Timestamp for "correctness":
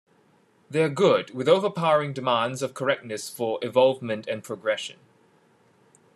2.73-3.29